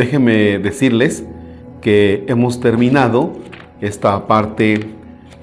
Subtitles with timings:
[0.00, 1.24] déjenme decirles
[1.82, 3.34] que hemos terminado
[3.82, 4.80] esta parte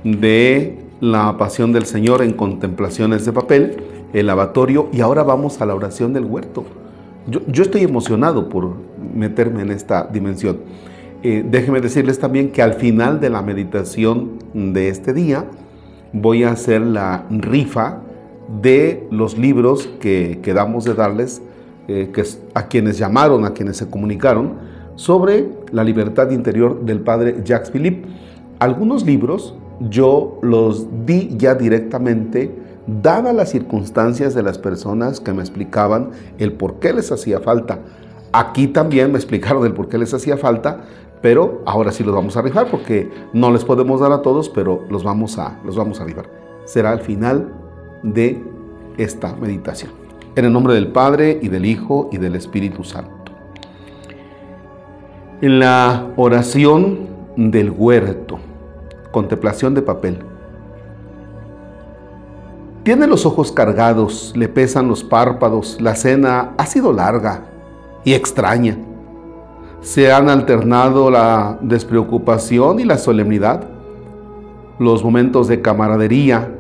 [0.04, 3.78] de la pasión del Señor en contemplaciones de papel,
[4.14, 6.66] el lavatorio y ahora vamos a la oración del huerto.
[7.28, 8.74] Yo, estoy emocionado por
[9.14, 10.58] meterme en esta dimensión.
[11.22, 15.46] Eh, déjenme decirles también que al final de la meditación de este día
[16.14, 18.00] voy a hacer la rifa
[18.64, 21.44] de los libros que quedamos de darles
[21.88, 22.24] eh, que,
[22.54, 24.56] a quienes llamaron, a quienes se comunicaron,
[24.96, 28.08] sobre la libertad interior del padre Jacques Philippe.
[28.60, 32.54] Algunos libros yo los di ya directamente,
[32.88, 37.80] dadas las circunstancias de las personas que me explicaban el por qué les hacía falta.
[38.32, 40.84] Aquí también me explicaron el por qué les hacía falta,
[41.22, 44.84] pero ahora sí los vamos a rifar porque no les podemos dar a todos, pero
[44.90, 46.30] los vamos a, los vamos a rifar.
[46.66, 47.54] Será al final
[48.04, 48.44] de
[48.98, 50.07] esta meditación.
[50.38, 53.34] En el nombre del Padre y del Hijo y del Espíritu Santo.
[55.42, 58.38] En la oración del huerto,
[59.10, 60.20] contemplación de papel.
[62.84, 67.46] Tiene los ojos cargados, le pesan los párpados, la cena ha sido larga
[68.04, 68.78] y extraña.
[69.82, 73.68] Se han alternado la despreocupación y la solemnidad,
[74.78, 76.57] los momentos de camaradería,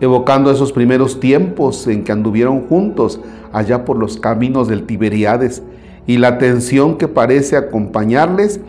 [0.00, 3.20] evocando esos primeros tiempos en que anduvieron juntos
[3.52, 5.62] allá por los caminos del Tiberiades
[6.06, 8.60] y la tensión que parece acompañarles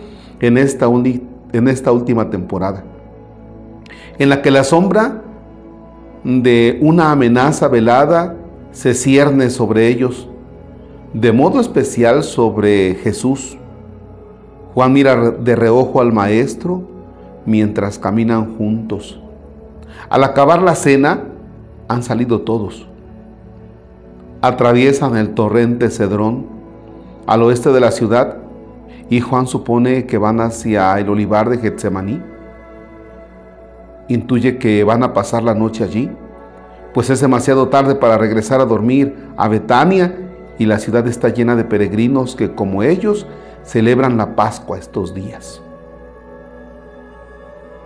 [0.42, 2.84] en esta, en esta última temporada,
[4.20, 5.22] en la que la sombra
[6.24, 8.36] de una amenaza velada
[8.72, 10.28] se cierne sobre ellos,
[11.14, 13.58] de modo especial sobre Jesús.
[14.74, 16.84] Juan mira de reojo al maestro
[17.46, 19.22] mientras caminan juntos.
[20.10, 21.24] Al acabar la cena,
[21.88, 22.88] han salido todos.
[24.42, 26.46] Atraviesan el torrente Cedrón
[27.28, 28.38] al oeste de la ciudad
[29.10, 32.22] y Juan supone que van hacia el olivar de Getsemaní.
[34.08, 36.10] Intuye que van a pasar la noche allí,
[36.94, 40.16] pues es demasiado tarde para regresar a dormir a Betania
[40.58, 43.26] y la ciudad está llena de peregrinos que como ellos
[43.64, 45.62] celebran la Pascua estos días.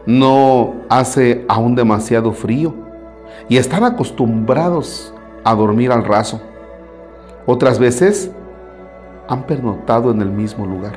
[0.05, 2.73] No hace aún demasiado frío
[3.49, 6.41] y están acostumbrados a dormir al raso.
[7.45, 8.31] Otras veces
[9.27, 10.93] han pernotado en el mismo lugar.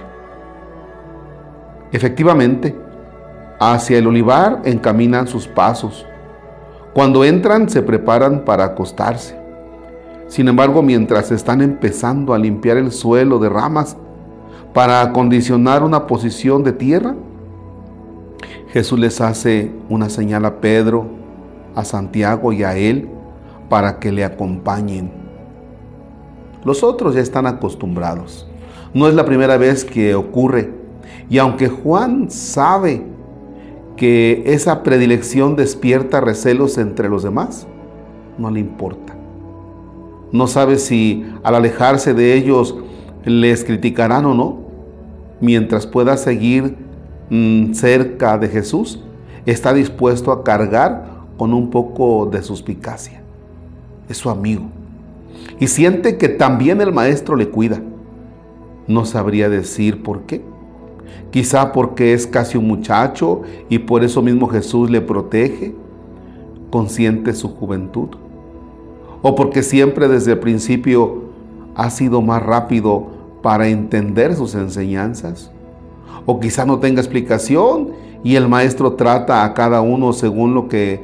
[1.92, 2.76] Efectivamente,
[3.58, 6.06] hacia el olivar encaminan sus pasos.
[6.94, 9.38] Cuando entran se preparan para acostarse.
[10.26, 13.96] Sin embargo, mientras están empezando a limpiar el suelo de ramas
[14.74, 17.14] para acondicionar una posición de tierra,
[18.72, 21.06] Jesús les hace una señal a Pedro,
[21.74, 23.08] a Santiago y a él
[23.68, 25.10] para que le acompañen.
[26.64, 28.46] Los otros ya están acostumbrados.
[28.92, 30.70] No es la primera vez que ocurre.
[31.30, 33.04] Y aunque Juan sabe
[33.96, 37.66] que esa predilección despierta recelos entre los demás,
[38.36, 39.14] no le importa.
[40.30, 42.76] No sabe si al alejarse de ellos
[43.24, 44.58] les criticarán o no.
[45.40, 46.87] Mientras pueda seguir
[47.30, 49.00] Mm, cerca de Jesús,
[49.44, 51.06] está dispuesto a cargar
[51.36, 53.22] con un poco de suspicacia.
[54.08, 54.64] Es su amigo.
[55.60, 57.80] Y siente que también el maestro le cuida.
[58.86, 60.42] No sabría decir por qué.
[61.30, 65.74] Quizá porque es casi un muchacho y por eso mismo Jesús le protege,
[66.70, 68.08] consciente su juventud.
[69.20, 71.24] O porque siempre desde el principio
[71.74, 73.08] ha sido más rápido
[73.42, 75.52] para entender sus enseñanzas
[76.26, 77.92] o quizá no tenga explicación
[78.22, 81.00] y el maestro trata a cada uno según lo que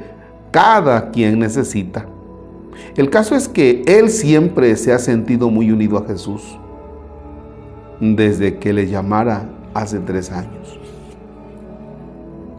[0.51, 2.07] cada quien necesita.
[2.97, 6.59] El caso es que él siempre se ha sentido muy unido a Jesús
[8.01, 10.79] desde que le llamara hace tres años.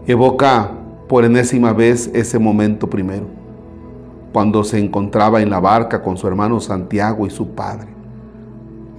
[0.07, 0.72] Evoca
[1.07, 3.25] por enésima vez ese momento primero,
[4.33, 7.94] cuando se encontraba en la barca con su hermano Santiago y su padre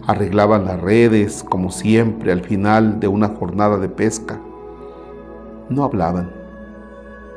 [0.07, 4.39] arreglaban las redes como siempre al final de una jornada de pesca.
[5.69, 6.31] No hablaban.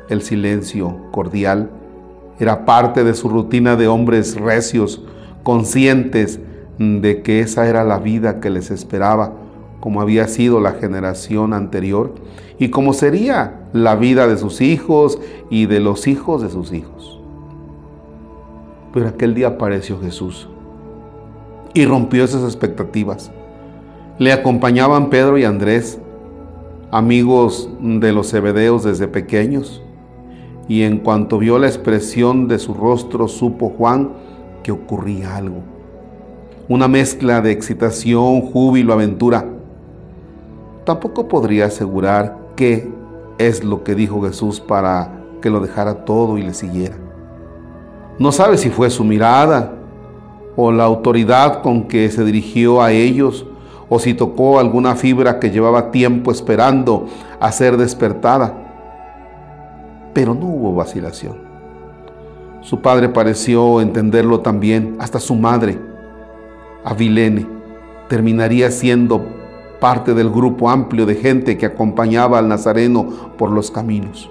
[0.08, 1.70] El silencio cordial
[2.38, 5.02] era parte de su rutina de hombres recios,
[5.42, 6.40] conscientes
[6.78, 9.32] de que esa era la vida que les esperaba,
[9.80, 12.14] como había sido la generación anterior
[12.58, 15.18] y como sería la vida de sus hijos
[15.48, 17.20] y de los hijos de sus hijos.
[18.92, 20.49] Pero aquel día apareció Jesús
[21.74, 23.30] y rompió esas expectativas.
[24.18, 25.98] Le acompañaban Pedro y Andrés,
[26.90, 29.82] amigos de los Zebedeos desde pequeños,
[30.68, 34.10] y en cuanto vio la expresión de su rostro supo Juan
[34.62, 35.62] que ocurría algo.
[36.68, 39.44] una mezcla de excitación, júbilo, aventura.
[40.84, 42.88] Tampoco podría asegurar qué
[43.38, 46.94] es lo que dijo Jesús para que lo dejara todo y le siguiera.
[48.20, 49.79] No sabe si fue su mirada
[50.56, 53.46] o la autoridad con que se dirigió a ellos
[53.88, 57.06] o si tocó alguna fibra que llevaba tiempo esperando
[57.40, 58.54] a ser despertada.
[60.14, 61.50] Pero no hubo vacilación.
[62.62, 65.78] Su padre pareció entenderlo también, hasta su madre,
[66.84, 67.46] Avilene,
[68.08, 69.24] terminaría siendo
[69.80, 74.30] parte del grupo amplio de gente que acompañaba al Nazareno por los caminos.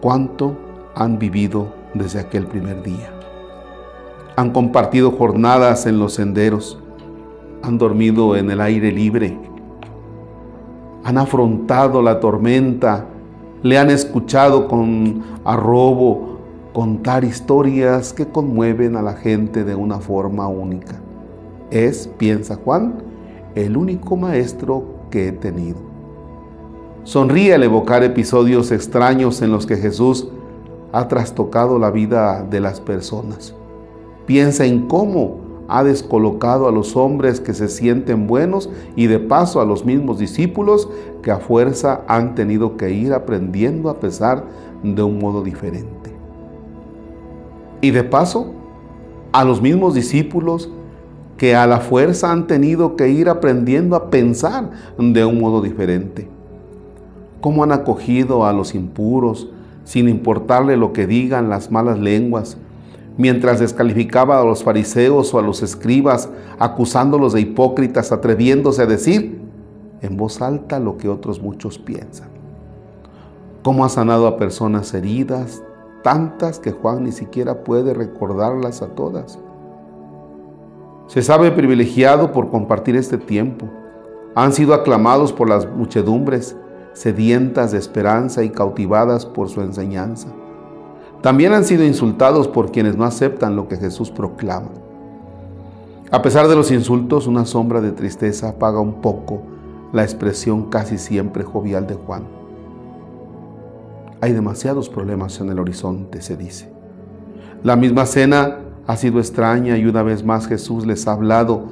[0.00, 0.56] ¿Cuánto
[0.94, 3.17] han vivido desde aquel primer día?
[4.38, 6.78] Han compartido jornadas en los senderos,
[7.60, 9.36] han dormido en el aire libre,
[11.02, 13.06] han afrontado la tormenta,
[13.64, 16.38] le han escuchado con arrobo
[16.72, 21.00] contar historias que conmueven a la gente de una forma única.
[21.72, 22.94] Es, piensa Juan,
[23.56, 25.78] el único maestro que he tenido.
[27.02, 30.28] Sonríe al evocar episodios extraños en los que Jesús
[30.92, 33.57] ha trastocado la vida de las personas.
[34.28, 35.38] Piensa en cómo
[35.68, 40.18] ha descolocado a los hombres que se sienten buenos y de paso a los mismos
[40.18, 40.86] discípulos
[41.22, 44.44] que a fuerza han tenido que ir aprendiendo a pesar
[44.82, 46.12] de un modo diferente.
[47.80, 48.52] Y de paso
[49.32, 50.70] a los mismos discípulos
[51.38, 56.28] que a la fuerza han tenido que ir aprendiendo a pensar de un modo diferente.
[57.40, 59.48] Cómo han acogido a los impuros
[59.84, 62.58] sin importarle lo que digan las malas lenguas,
[63.18, 69.40] mientras descalificaba a los fariseos o a los escribas, acusándolos de hipócritas, atreviéndose a decir
[70.00, 72.28] en voz alta lo que otros muchos piensan.
[73.64, 75.62] Cómo ha sanado a personas heridas,
[76.02, 79.38] tantas que Juan ni siquiera puede recordarlas a todas.
[81.08, 83.68] Se sabe privilegiado por compartir este tiempo.
[84.36, 86.56] Han sido aclamados por las muchedumbres,
[86.92, 90.28] sedientas de esperanza y cautivadas por su enseñanza.
[91.22, 94.70] También han sido insultados por quienes no aceptan lo que Jesús proclama.
[96.10, 99.42] A pesar de los insultos, una sombra de tristeza apaga un poco
[99.92, 102.24] la expresión casi siempre jovial de Juan.
[104.20, 106.70] Hay demasiados problemas en el horizonte, se dice.
[107.62, 111.66] La misma cena ha sido extraña y una vez más Jesús les ha hablado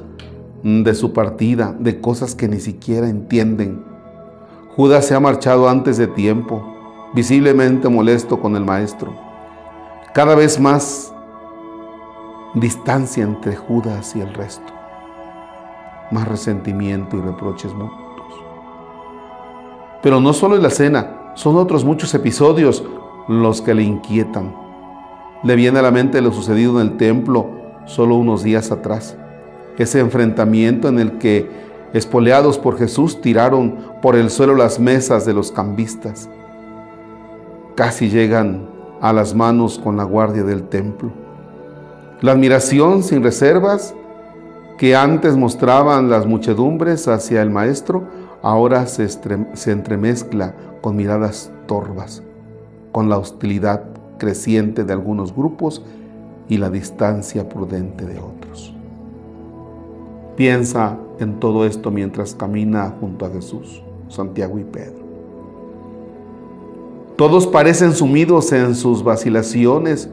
[0.62, 3.84] de su partida, de cosas que ni siquiera entienden.
[4.75, 6.62] Judas se ha marchado antes de tiempo,
[7.14, 9.25] visiblemente molesto con el maestro.
[10.16, 11.12] Cada vez más
[12.54, 14.72] distancia entre Judas y el resto,
[16.10, 18.32] más resentimiento y reproches mutuos.
[20.02, 22.82] Pero no solo en la cena, son otros muchos episodios
[23.28, 24.56] los que le inquietan.
[25.42, 27.50] Le viene a la mente lo sucedido en el templo
[27.84, 29.18] solo unos días atrás,
[29.76, 31.46] ese enfrentamiento en el que,
[31.92, 36.30] espoleados por Jesús, tiraron por el suelo las mesas de los cambistas.
[37.74, 41.10] Casi llegan a las manos con la guardia del templo.
[42.20, 43.94] La admiración sin reservas
[44.78, 48.04] que antes mostraban las muchedumbres hacia el maestro,
[48.43, 49.08] ahora se,
[49.70, 52.22] entremezcla con miradas torvas,
[52.93, 53.84] con la hostilidad
[54.19, 55.82] creciente de algunos grupos
[56.49, 58.75] y la distancia prudente de otros.
[60.37, 65.05] Piensa en todo esto mientras camina junto a Jesús, Santiago y Pedro.
[67.16, 70.11] Todos parecen sumidos en sus vacilaciones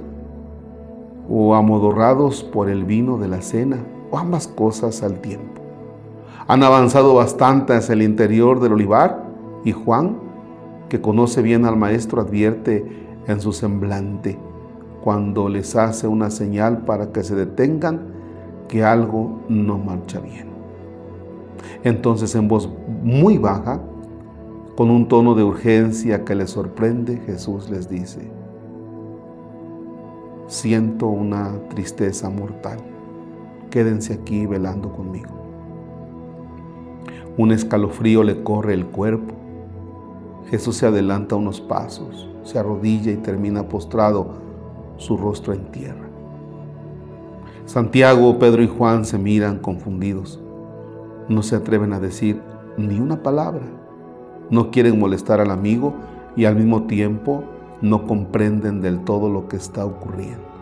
[1.30, 3.78] o amodorrados por el vino de la cena,
[4.10, 5.62] o ambas cosas al tiempo.
[6.48, 9.26] Han avanzado bastante hacia el interior del olivar
[9.66, 10.18] y Juan,
[10.88, 12.86] que conoce bien al maestro, advierte
[13.28, 14.38] en su semblante
[15.04, 18.14] cuando les hace una señal para que se detengan
[18.70, 20.48] que algo no marcha bien.
[21.84, 22.70] Entonces en voz
[23.02, 23.82] muy baja,
[24.76, 28.32] con un tono de urgencia que les sorprende, Jesús les dice,
[30.48, 32.80] siento una tristeza mortal,
[33.70, 35.30] quédense aquí velando conmigo.
[37.38, 39.34] Un escalofrío le corre el cuerpo.
[40.50, 44.36] Jesús se adelanta unos pasos, se arrodilla y termina postrado
[44.98, 46.08] su rostro en tierra.
[47.66, 50.40] Santiago, Pedro y Juan se miran confundidos.
[51.30, 52.42] No se atreven a decir
[52.78, 53.83] ni una palabra
[54.50, 55.94] no quieren molestar al amigo
[56.36, 57.44] y al mismo tiempo
[57.82, 60.54] no comprenden del todo lo que está ocurriendo.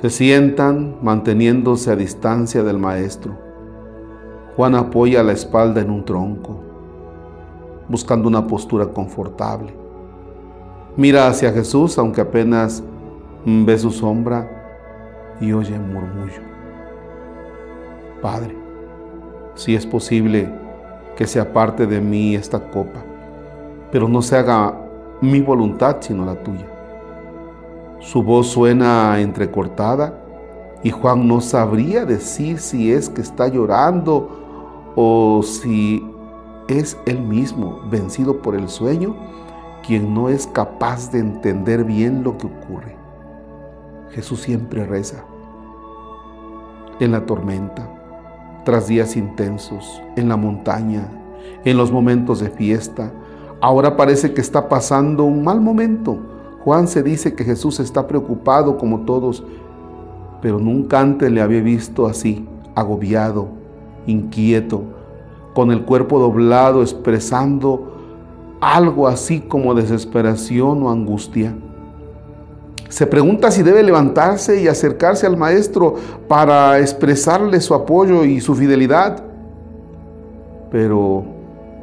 [0.00, 3.38] Se sientan manteniéndose a distancia del maestro.
[4.56, 6.60] Juan apoya la espalda en un tronco,
[7.88, 9.74] buscando una postura confortable.
[10.96, 12.82] Mira hacia Jesús, aunque apenas
[13.44, 14.50] ve su sombra,
[15.40, 16.42] y oye un murmullo.
[18.22, 18.56] Padre,
[19.54, 20.63] si es posible
[21.16, 23.04] que sea parte de mí esta copa,
[23.90, 24.74] pero no se haga
[25.20, 26.66] mi voluntad sino la tuya.
[28.00, 30.20] Su voz suena entrecortada
[30.82, 36.06] y Juan no sabría decir si es que está llorando o si
[36.68, 39.16] es él mismo, vencido por el sueño,
[39.86, 42.96] quien no es capaz de entender bien lo que ocurre.
[44.10, 45.24] Jesús siempre reza.
[47.00, 47.90] En la tormenta,
[48.64, 51.08] tras días intensos, en la montaña,
[51.64, 53.12] en los momentos de fiesta,
[53.60, 56.18] ahora parece que está pasando un mal momento.
[56.64, 59.44] Juan se dice que Jesús está preocupado como todos,
[60.40, 63.48] pero nunca antes le había visto así, agobiado,
[64.06, 64.82] inquieto,
[65.54, 67.92] con el cuerpo doblado, expresando
[68.60, 71.54] algo así como desesperación o angustia.
[72.88, 75.96] Se pregunta si debe levantarse y acercarse al maestro
[76.28, 79.24] para expresarle su apoyo y su fidelidad,
[80.70, 81.24] pero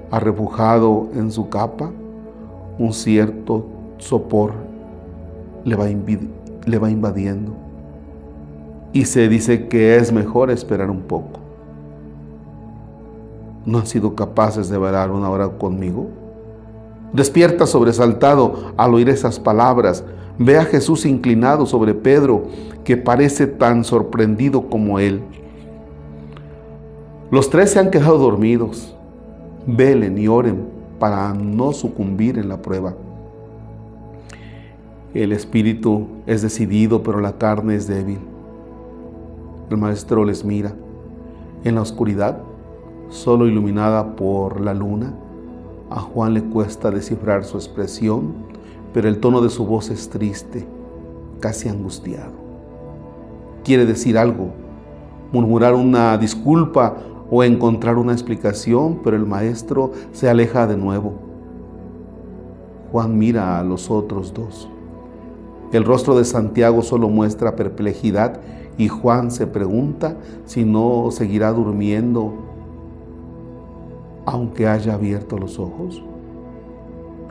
[0.09, 1.91] arrebujado en su capa,
[2.77, 3.65] un cierto
[3.97, 4.53] sopor
[5.63, 7.61] le va, le va invadiendo
[8.93, 11.39] y se dice que es mejor esperar un poco.
[13.65, 16.07] ¿No han sido capaces de velar una hora conmigo?
[17.13, 20.03] Despierta sobresaltado al oír esas palabras.
[20.43, 22.45] Ve a Jesús inclinado sobre Pedro,
[22.83, 25.21] que parece tan sorprendido como él.
[27.29, 28.95] Los tres se han quedado dormidos.
[29.67, 30.65] Velen y oren
[30.97, 32.95] para no sucumbir en la prueba.
[35.13, 38.17] El espíritu es decidido, pero la carne es débil.
[39.69, 40.73] El maestro les mira.
[41.63, 42.39] En la oscuridad,
[43.09, 45.13] solo iluminada por la luna,
[45.91, 48.33] a Juan le cuesta descifrar su expresión,
[48.93, 50.65] pero el tono de su voz es triste,
[51.39, 52.33] casi angustiado.
[53.63, 54.49] Quiere decir algo,
[55.31, 56.97] murmurar una disculpa
[57.29, 61.13] o encontrar una explicación, pero el maestro se aleja de nuevo.
[62.91, 64.67] Juan mira a los otros dos.
[65.71, 68.41] El rostro de Santiago solo muestra perplejidad
[68.77, 72.33] y Juan se pregunta si no seguirá durmiendo
[74.25, 76.03] aunque haya abierto los ojos.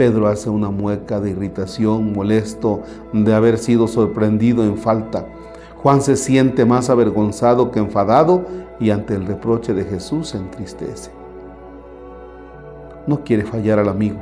[0.01, 2.81] Pedro hace una mueca de irritación, molesto
[3.13, 5.27] de haber sido sorprendido en falta.
[5.77, 8.47] Juan se siente más avergonzado que enfadado
[8.81, 11.11] y ante el reproche de Jesús se entristece.
[13.07, 14.17] No quiere fallar al amigo.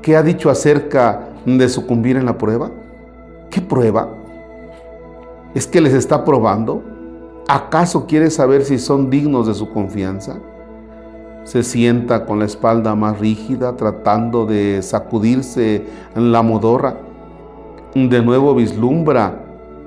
[0.00, 2.70] ¿Qué ha dicho acerca de sucumbir en la prueba?
[3.50, 4.08] ¿Qué prueba?
[5.54, 6.82] ¿Es que les está probando?
[7.46, 10.38] ¿Acaso quiere saber si son dignos de su confianza?
[11.44, 16.96] Se sienta con la espalda más rígida tratando de sacudirse en la modorra.
[17.94, 19.44] De nuevo vislumbra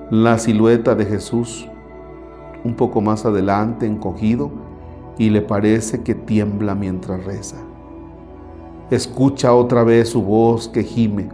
[0.09, 1.67] la silueta de Jesús
[2.63, 4.51] un poco más adelante encogido
[5.17, 7.57] y le parece que tiembla mientras reza.
[8.89, 11.29] Escucha otra vez su voz que gime.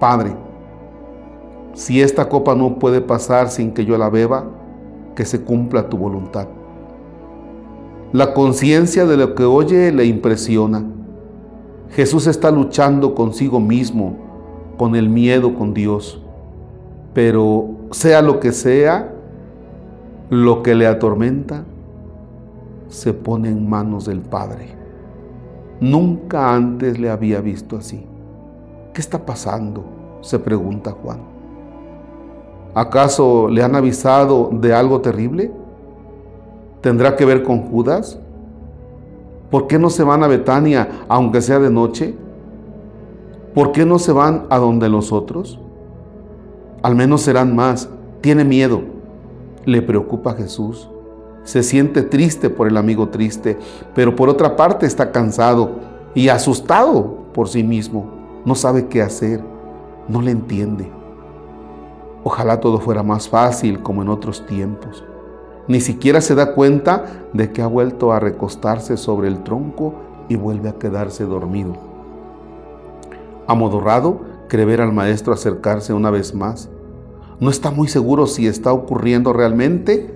[0.00, 0.34] Padre,
[1.74, 4.44] si esta copa no puede pasar sin que yo la beba,
[5.14, 6.48] que se cumpla tu voluntad.
[8.12, 10.84] La conciencia de lo que oye le impresiona.
[11.90, 14.16] Jesús está luchando consigo mismo,
[14.76, 16.22] con el miedo con Dios.
[17.14, 19.12] Pero sea lo que sea,
[20.30, 21.64] lo que le atormenta,
[22.88, 24.76] se pone en manos del Padre.
[25.80, 28.06] Nunca antes le había visto así.
[28.92, 30.02] ¿Qué está pasando?
[30.22, 31.20] se pregunta Juan.
[32.74, 35.52] ¿Acaso le han avisado de algo terrible?
[36.82, 38.18] ¿Tendrá que ver con Judas?
[39.50, 42.14] ¿Por qué no se van a Betania aunque sea de noche?
[43.54, 45.58] ¿Por qué no se van a donde los otros?
[46.82, 47.88] Al menos serán más.
[48.20, 48.82] Tiene miedo.
[49.64, 50.88] Le preocupa a Jesús.
[51.44, 53.58] Se siente triste por el amigo triste,
[53.94, 55.72] pero por otra parte está cansado
[56.14, 58.06] y asustado por sí mismo.
[58.44, 59.40] No sabe qué hacer.
[60.08, 60.90] No le entiende.
[62.24, 65.04] Ojalá todo fuera más fácil como en otros tiempos.
[65.68, 69.94] Ni siquiera se da cuenta de que ha vuelto a recostarse sobre el tronco
[70.28, 71.76] y vuelve a quedarse dormido.
[73.46, 76.68] Amodorrado, cree ver al maestro acercarse una vez más.
[77.40, 80.14] No está muy seguro si está ocurriendo realmente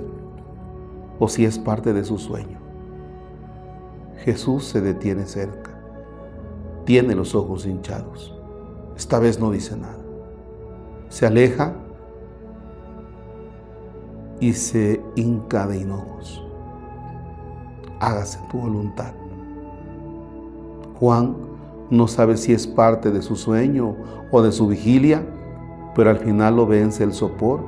[1.18, 2.58] o si es parte de su sueño.
[4.24, 5.70] Jesús se detiene cerca.
[6.84, 8.34] Tiene los ojos hinchados.
[8.96, 9.98] Esta vez no dice nada.
[11.08, 11.74] Se aleja
[14.40, 16.44] y se hinojos.
[18.00, 19.12] Hágase tu voluntad.
[20.98, 21.36] Juan
[21.90, 23.96] no sabe si es parte de su sueño
[24.30, 25.24] o de su vigilia,
[25.94, 27.60] pero al final lo vence el sopor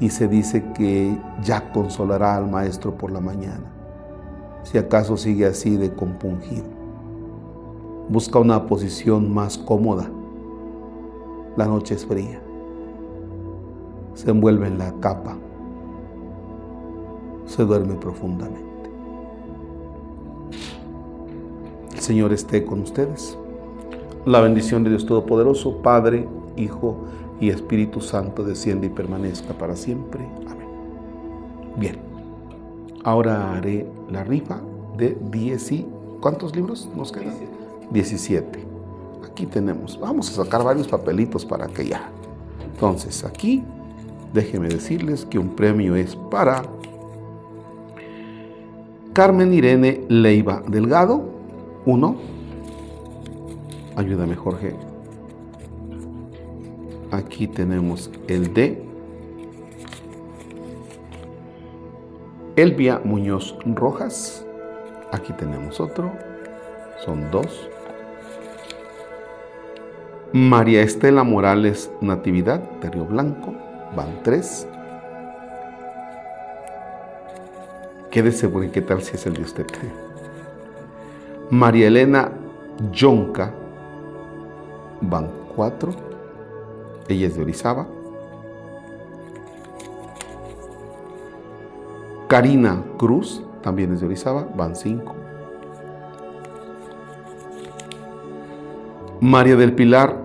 [0.00, 3.72] y se dice que ya consolará al maestro por la mañana,
[4.62, 6.64] si acaso sigue así de compungido.
[8.08, 10.08] Busca una posición más cómoda.
[11.56, 12.40] La noche es fría.
[14.14, 15.36] Se envuelve en la capa.
[17.46, 18.90] Se duerme profundamente.
[21.92, 23.38] El Señor esté con ustedes.
[24.24, 26.96] La bendición de Dios Todopoderoso, Padre, Hijo
[27.40, 30.26] y Espíritu Santo, desciende y permanezca para siempre.
[30.46, 30.68] Amén.
[31.76, 31.98] Bien,
[33.04, 34.60] ahora haré la rifa
[34.96, 35.86] de 10 y...
[36.20, 37.34] ¿Cuántos libros nos quedan?
[37.90, 38.66] 17.
[39.30, 42.10] Aquí tenemos, vamos a sacar varios papelitos para que ya.
[42.64, 43.62] Entonces, aquí,
[44.32, 46.62] déjenme decirles que un premio es para
[49.16, 51.24] Carmen Irene Leiva Delgado,
[51.86, 52.16] 1
[53.96, 54.74] Ayúdame, Jorge.
[57.10, 58.84] Aquí tenemos el D.
[62.56, 64.44] Elvia Muñoz Rojas.
[65.12, 66.12] Aquí tenemos otro.
[67.02, 67.70] Son dos.
[70.34, 73.54] María Estela Morales Natividad de Río Blanco.
[73.96, 74.68] Van tres.
[78.16, 79.66] Quédese seguro qué tal si es el de usted.
[81.50, 82.32] María Elena
[82.90, 83.52] Yonca
[85.02, 85.92] van cuatro.
[87.08, 87.86] Ella es de Orizaba.
[92.26, 95.14] Karina Cruz, también es de Orizaba, van cinco.
[99.20, 100.16] María del Pilar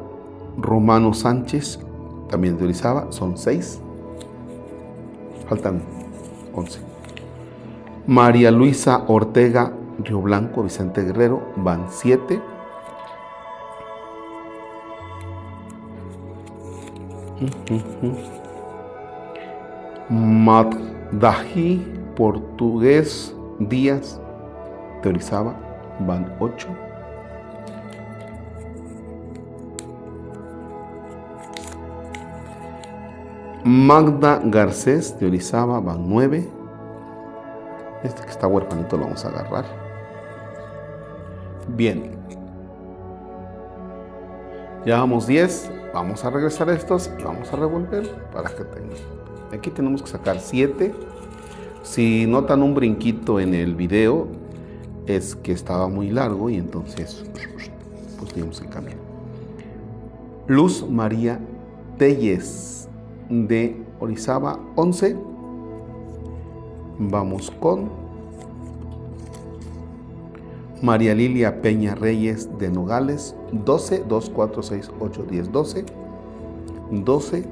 [0.57, 1.77] Romano Sánchez,
[2.29, 3.81] también de Orizaba, son seis.
[5.49, 5.81] Faltan
[6.55, 6.90] once.
[8.07, 12.41] María Luisa Ortega Río Blanco, Vicente Guerrero, van siete.
[20.09, 21.85] Maddahi,
[22.15, 24.19] portugués, Díaz,
[25.01, 25.55] teorizaba,
[25.99, 26.67] van 8.
[33.63, 36.60] Magda Garcés, teorizaba, van 9.
[38.03, 39.65] Este que está huérfanito lo vamos a agarrar.
[41.67, 42.11] Bien.
[44.85, 45.71] Ya vamos 10.
[45.93, 48.97] Vamos a regresar a estos y vamos a revolver para que tengan.
[49.51, 50.93] Aquí tenemos que sacar 7.
[51.83, 54.27] Si notan un brinquito en el video,
[55.05, 57.25] es que estaba muy largo y entonces
[58.17, 59.01] pues dimos el camino.
[60.47, 61.39] Luz María
[61.97, 62.87] Telles
[63.29, 65.30] de Orizaba 11.
[67.09, 67.89] Vamos con
[70.83, 75.85] María Lilia Peña Reyes de Nogales, 12, 2, 4, 6, 8, 10, 12,
[76.91, 77.47] 12.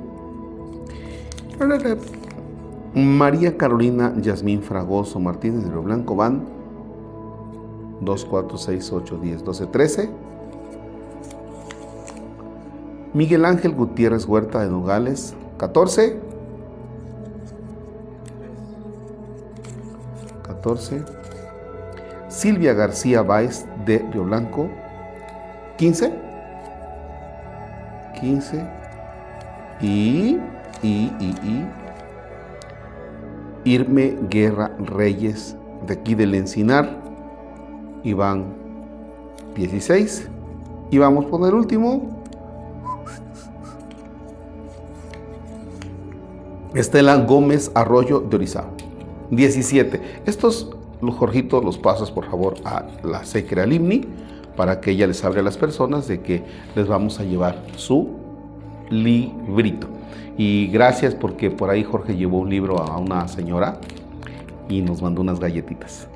[2.93, 6.45] María Carolina Yasmín Fragoso Martínez de Río Blanco van
[8.01, 10.09] 2, 4, 6, 8, 10, 12, 13.
[13.15, 16.28] Miguel Ángel Gutiérrez Huerta de Nogales, 14.
[20.61, 21.03] 14.
[22.27, 24.69] Silvia García Báez de Río Blanco,
[25.77, 26.13] 15.
[28.19, 28.69] 15.
[29.81, 30.37] Y,
[30.83, 31.67] y, y, y.
[33.63, 36.97] Irme Guerra Reyes de aquí del Encinar,
[38.03, 38.53] Iván
[39.55, 40.29] 16.
[40.91, 42.23] Y vamos por el último.
[46.73, 48.78] Estela Gómez Arroyo de Orizaba.
[49.31, 50.01] 17.
[50.25, 50.69] Estos
[51.07, 54.01] Jorgito, los pasas por favor a la Secre Alimni
[54.55, 56.43] para que ella les hable a las personas de que
[56.75, 58.09] les vamos a llevar su
[58.89, 59.87] librito.
[60.37, 63.79] Y gracias porque por ahí Jorge llevó un libro a una señora
[64.67, 66.07] y nos mandó unas galletitas.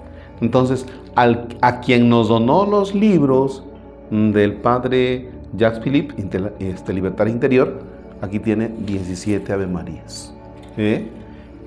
[0.42, 3.64] Entonces, a quien nos donó los libros
[4.10, 6.16] del padre Jacques Philippe,
[6.60, 7.82] este, Libertad Interior,
[8.22, 10.34] aquí tiene 17 Ave Marías,
[10.78, 11.08] ¿eh?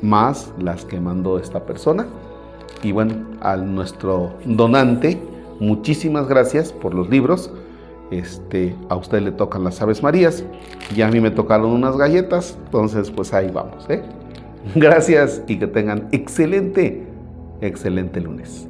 [0.02, 2.06] Más las que mandó esta persona.
[2.82, 5.20] Y bueno, a nuestro donante,
[5.60, 7.50] muchísimas gracias por los libros.
[8.10, 10.44] Este, a usted le tocan las Aves Marías
[10.94, 13.88] y a mí me tocaron unas galletas, entonces pues ahí vamos.
[13.88, 14.02] ¿eh?
[14.74, 17.04] Gracias y que tengan excelente,
[17.60, 18.68] excelente lunes.